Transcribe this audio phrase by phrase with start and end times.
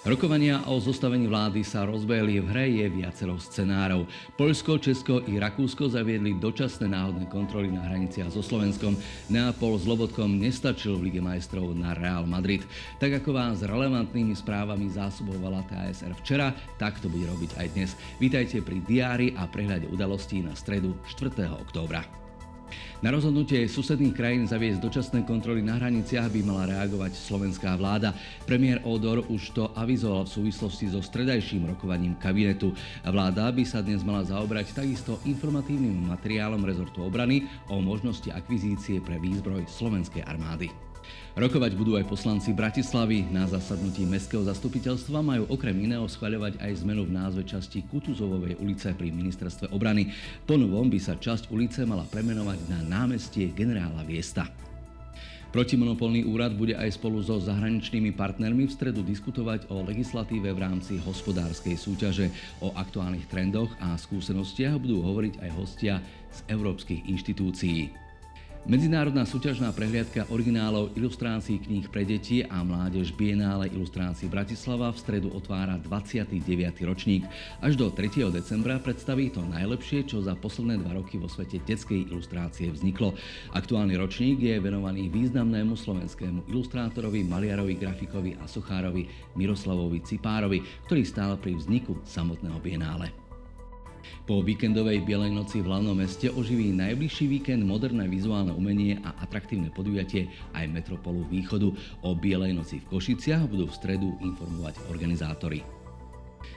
[0.00, 4.08] Rokovania o zostavení vlády sa rozbehli v hre je viacero scenárov.
[4.32, 8.96] Poľsko, Česko i Rakúsko zaviedli dočasné náhodné kontroly na hraniciach so Slovenskom.
[9.28, 12.64] Neapol s Lobotkom nestačil v Lige majstrov na Real Madrid.
[12.96, 17.92] Tak ako vás relevantnými správami zásobovala TASR včera, tak to bude robiť aj dnes.
[18.16, 21.44] Vítajte pri diári a prehľade udalostí na stredu 4.
[21.60, 22.19] októbra.
[23.00, 28.12] Na rozhodnutie susedných krajín zaviesť dočasné kontroly na hraniciach by mala reagovať slovenská vláda.
[28.44, 32.76] Premiér Odor už to avizoval v súvislosti so stredajším rokovaním kabinetu.
[33.00, 39.16] Vláda by sa dnes mala zaobrať takisto informatívnym materiálom rezortu obrany o možnosti akvizície pre
[39.16, 40.89] výzbroj slovenskej armády.
[41.38, 43.24] Rokovať budú aj poslanci Bratislavy.
[43.30, 48.92] Na zasadnutí Mestského zastupiteľstva majú okrem iného schvaľovať aj zmenu v názve časti Kutuzovovej ulice
[48.92, 50.10] pri ministerstve obrany.
[50.44, 54.50] Po novom by sa časť ulice mala premenovať na námestie generála Viesta.
[55.50, 60.94] Protimonopolný úrad bude aj spolu so zahraničnými partnermi v stredu diskutovať o legislatíve v rámci
[61.02, 62.30] hospodárskej súťaže.
[62.62, 65.98] O aktuálnych trendoch a skúsenostiach budú hovoriť aj hostia
[66.30, 68.09] z európskych inštitúcií.
[68.68, 75.32] Medzinárodná súťažná prehliadka originálov ilustrácií kníh pre deti a mládež Bienále ilustrácií Bratislava v stredu
[75.32, 76.44] otvára 29.
[76.84, 77.24] ročník.
[77.64, 78.28] Až do 3.
[78.28, 83.16] decembra predstaví to najlepšie, čo za posledné dva roky vo svete detskej ilustrácie vzniklo.
[83.56, 89.08] Aktuálny ročník je venovaný významnému slovenskému ilustrátorovi, maliarovi, grafikovi a sochárovi
[89.40, 93.29] Miroslavovi Cipárovi, ktorý stál pri vzniku samotného Bienále.
[94.28, 99.72] Po víkendovej Bielej noci v hlavnom meste oživí najbližší víkend moderné vizuálne umenie a atraktívne
[99.72, 101.72] podujatie aj Metropolu Východu.
[102.04, 105.79] O Bielej noci v Košiciach budú v stredu informovať organizátori.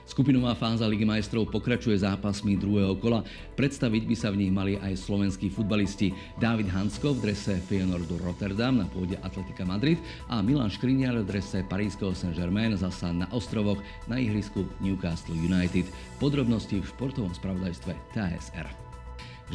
[0.03, 3.23] Skupinová fáza Ligy majstrov pokračuje zápasmi druhého kola.
[3.55, 6.11] Predstaviť by sa v nich mali aj slovenskí futbalisti
[6.43, 11.63] David Hansko v drese Feyenoordu Rotterdam na pôde Atletika Madrid a Milan Škriniar v drese
[11.65, 13.79] Parískeho Saint-Germain zasa na ostrovoch
[14.11, 15.87] na ihrisku Newcastle United.
[16.19, 18.67] Podrobnosti v športovom spravodajstve TSR.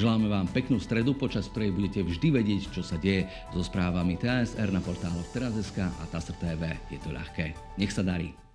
[0.01, 4.73] Želáme vám peknú stredu, počas ktorej budete vždy vedieť, čo sa deje so správami TSR
[4.73, 6.63] na portáloch Teraz.sk a TASR TV.
[6.89, 7.53] Je to ľahké.
[7.77, 8.48] Nech sa darí.